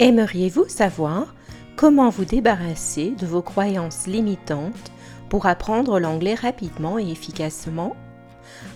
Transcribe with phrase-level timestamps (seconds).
[0.00, 1.34] Aimeriez-vous savoir
[1.76, 4.90] comment vous débarrasser de vos croyances limitantes
[5.28, 7.94] pour apprendre l'anglais rapidement et efficacement?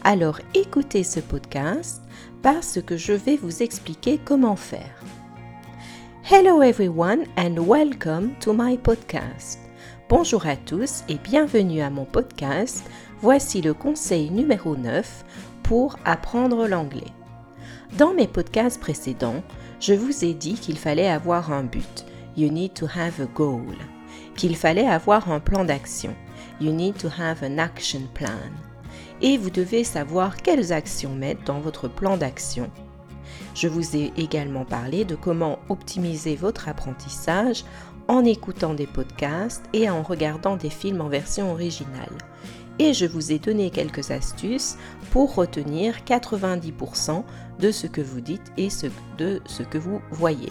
[0.04, 2.02] Alors écoutez ce podcast
[2.42, 5.02] parce que je vais vous expliquer comment faire.
[6.30, 9.58] Hello everyone and welcome to my podcast.
[10.10, 12.84] Bonjour à tous et bienvenue à mon podcast.
[13.22, 15.24] Voici le conseil numéro 9
[15.62, 17.12] pour apprendre l'anglais.
[17.96, 19.42] Dans mes podcasts précédents,
[19.86, 22.06] je vous ai dit qu'il fallait avoir un but.
[22.38, 23.74] You need to have a goal.
[24.34, 26.14] Qu'il fallait avoir un plan d'action.
[26.58, 28.30] You need to have an action plan.
[29.20, 32.70] Et vous devez savoir quelles actions mettre dans votre plan d'action.
[33.54, 37.62] Je vous ai également parlé de comment optimiser votre apprentissage
[38.08, 42.16] en écoutant des podcasts et en regardant des films en version originale.
[42.78, 44.76] Et je vous ai donné quelques astuces
[45.12, 47.22] pour retenir 90%
[47.60, 48.68] de ce que vous dites et
[49.16, 50.50] de ce que vous voyez.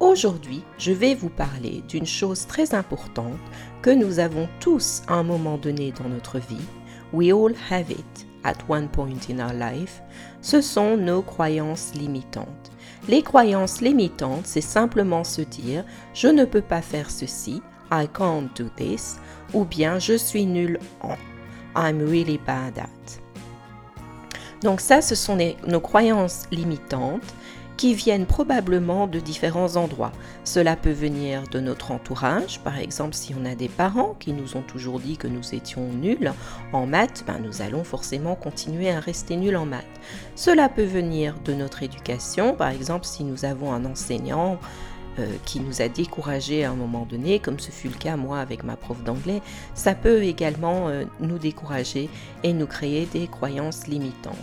[0.00, 3.38] Aujourd'hui, je vais vous parler d'une chose très importante
[3.82, 6.66] que nous avons tous à un moment donné dans notre vie.
[7.12, 10.02] We all have it at one point in our life.
[10.40, 12.70] Ce sont nos croyances limitantes.
[13.08, 15.84] Les croyances limitantes, c'est simplement se dire
[16.14, 19.18] je ne peux pas faire ceci, I can't do this,
[19.52, 21.16] ou bien je suis nul en,
[21.76, 23.20] I'm really bad at.
[24.62, 27.34] Donc ça, ce sont nos croyances limitantes
[27.80, 30.12] qui viennent probablement de différents endroits.
[30.44, 34.58] Cela peut venir de notre entourage, par exemple si on a des parents qui nous
[34.58, 36.30] ont toujours dit que nous étions nuls
[36.74, 39.86] en maths, ben nous allons forcément continuer à rester nuls en maths.
[40.36, 44.58] Cela peut venir de notre éducation, par exemple si nous avons un enseignant
[45.44, 48.64] qui nous a découragés à un moment donné, comme ce fut le cas moi avec
[48.64, 49.42] ma prof d'anglais,
[49.74, 52.08] ça peut également euh, nous décourager
[52.42, 54.36] et nous créer des croyances limitantes.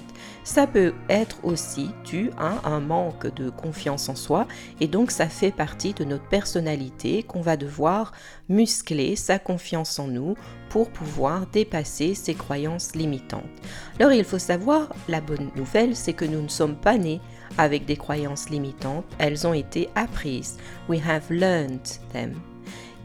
[0.43, 4.47] Ça peut être aussi dû à un manque de confiance en soi
[4.79, 8.13] et donc ça fait partie de notre personnalité qu'on va devoir
[8.47, 10.35] muscler sa confiance en nous
[10.69, 13.43] pour pouvoir dépasser ces croyances limitantes.
[13.99, 17.21] Alors il faut savoir, la bonne nouvelle, c'est que nous ne sommes pas nés
[17.57, 20.57] avec des croyances limitantes, elles ont été apprises.
[20.89, 22.33] We have learned them.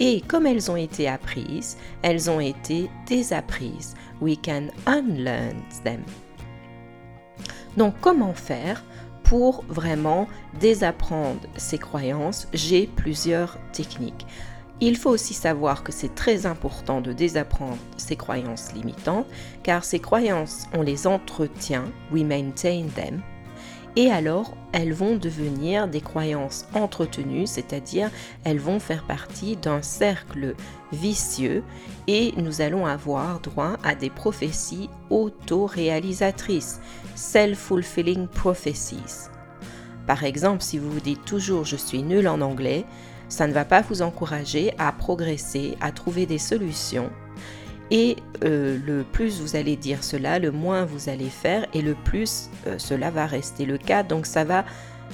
[0.00, 3.94] Et comme elles ont été apprises, elles ont été désapprises.
[4.20, 6.02] We can unlearn them.
[7.76, 8.82] Donc comment faire
[9.22, 10.28] pour vraiment
[10.60, 12.48] désapprendre ces croyances?
[12.52, 14.26] J'ai plusieurs techniques.
[14.80, 19.26] Il faut aussi savoir que c'est très important de désapprendre ces croyances limitantes,
[19.62, 23.22] car ces croyances, on les entretient, we maintain them,
[23.97, 28.10] et alors elles vont devenir des croyances entretenues, c'est-à-dire
[28.44, 30.54] elles vont faire partie d'un cercle
[30.92, 31.62] vicieux
[32.06, 36.81] et nous allons avoir droit à des prophéties auto-réalisatrices,
[37.14, 39.28] self-fulfilling prophecies.
[40.06, 42.84] Par exemple, si vous vous dites toujours je suis nul en anglais,
[43.28, 47.10] ça ne va pas vous encourager à progresser, à trouver des solutions.
[47.91, 51.94] Et euh, le plus vous allez dire cela, le moins vous allez faire et le
[51.94, 54.03] plus euh, cela va rester le cas.
[54.03, 54.65] Donc ça va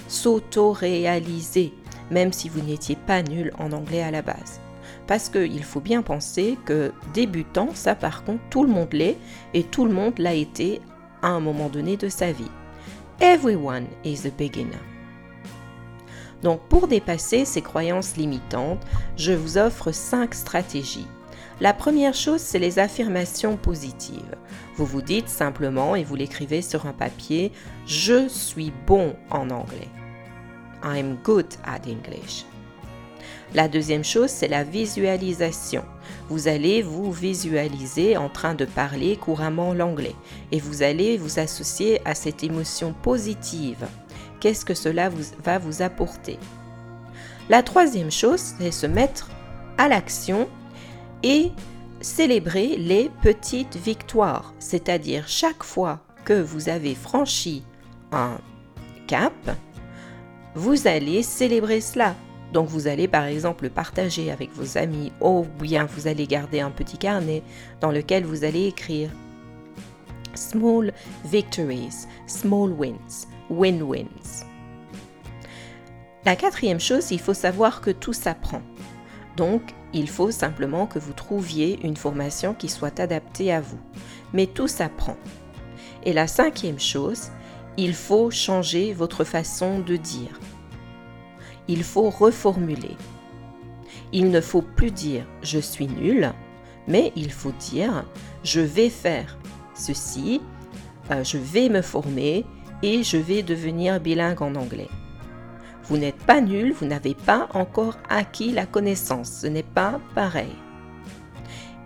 [0.06, 1.72] s'auto-réaliser,
[2.10, 4.60] même si vous n'étiez pas nul en anglais à la base.
[5.06, 9.16] Parce qu'il faut bien penser que débutant, ça par contre, tout le monde l'est
[9.54, 10.80] et tout le monde l'a été
[11.22, 12.50] à un moment donné de sa vie.
[13.20, 14.78] Everyone is a beginner.
[16.42, 18.84] Donc pour dépasser ces croyances limitantes,
[19.16, 21.08] je vous offre 5 stratégies.
[21.60, 24.36] La première chose, c'est les affirmations positives.
[24.76, 27.50] Vous vous dites simplement et vous l'écrivez sur un papier,
[27.84, 29.88] je suis bon en anglais.
[30.84, 32.44] I'm good at English.
[33.54, 35.84] La deuxième chose, c'est la visualisation.
[36.28, 40.14] Vous allez vous visualiser en train de parler couramment l'anglais
[40.52, 43.86] et vous allez vous associer à cette émotion positive
[44.40, 45.10] qu'est-ce que cela
[45.44, 46.38] va vous apporter?
[47.48, 49.30] La troisième chose, c'est se mettre
[49.78, 50.48] à l'action
[51.22, 51.50] et
[52.00, 57.64] célébrer les petites victoires, c'est-à-dire chaque fois que vous avez franchi
[58.12, 58.38] un
[59.06, 59.32] cap,
[60.54, 62.14] vous allez célébrer cela.
[62.52, 66.60] Donc vous allez par exemple le partager avec vos amis ou bien vous allez garder
[66.60, 67.42] un petit carnet
[67.80, 69.10] dans lequel vous allez écrire
[70.34, 70.92] Small
[71.24, 74.44] victories, small wins win-wins.
[76.24, 78.62] La quatrième chose, il faut savoir que tout s'apprend.
[79.38, 79.62] Donc,
[79.92, 83.78] il faut simplement que vous trouviez une formation qui soit adaptée à vous.
[84.32, 85.16] Mais tout s'apprend.
[86.02, 87.28] Et la cinquième chose,
[87.76, 90.40] il faut changer votre façon de dire.
[91.68, 92.96] Il faut reformuler.
[94.12, 96.32] Il ne faut plus dire je suis nul,
[96.88, 98.04] mais il faut dire
[98.42, 99.38] je vais faire
[99.72, 100.40] ceci,
[101.22, 102.44] je vais me former,
[102.82, 104.88] et je vais devenir bilingue en anglais.
[105.88, 109.30] Vous n'êtes pas nul, vous n'avez pas encore acquis la connaissance.
[109.40, 110.54] Ce n'est pas pareil.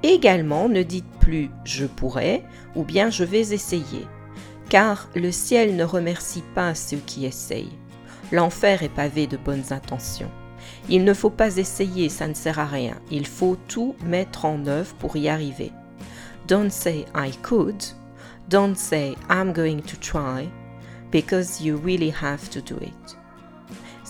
[0.02, 2.42] Également, ne dites plus je pourrais
[2.74, 4.06] ou bien je vais essayer,
[4.68, 7.78] car le ciel ne remercie pas ceux qui essayent.
[8.32, 10.30] L'enfer est pavé de bonnes intentions.
[10.88, 12.96] Il ne faut pas essayer, ça ne sert à rien.
[13.10, 15.70] Il faut tout mettre en œuvre pour y arriver.
[16.48, 17.80] Don't say I could.
[18.48, 20.48] Don't say I'm going to try
[21.12, 23.21] because you really have to do it.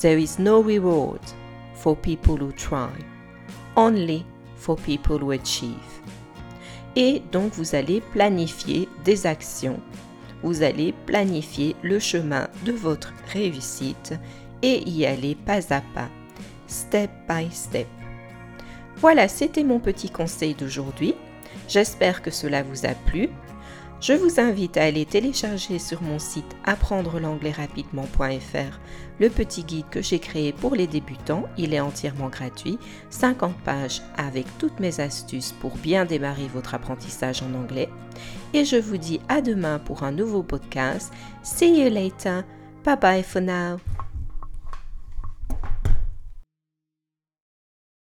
[0.03, 1.21] There is no reward
[1.77, 2.91] for people who try,
[3.77, 4.27] only
[4.57, 6.03] for people who achieve.
[6.97, 9.81] Et donc vous allez planifier des actions,
[10.43, 14.15] vous allez planifier le chemin de votre réussite
[14.61, 16.09] et y aller pas à pas,
[16.67, 17.87] step by step.
[18.97, 21.15] Voilà, c'était mon petit conseil d'aujourd'hui.
[21.69, 23.29] J'espère que cela vous a plu.
[24.03, 28.81] Je vous invite à aller télécharger sur mon site apprendre l'anglais rapidement.fr
[29.21, 31.45] le petit guide que j'ai créé pour les débutants.
[31.57, 37.45] Il est entièrement gratuit, 50 pages avec toutes mes astuces pour bien démarrer votre apprentissage
[37.45, 37.89] en anglais.
[38.55, 41.13] Et je vous dis à demain pour un nouveau podcast.
[41.45, 42.43] See you later.
[42.85, 43.79] Bye bye for now.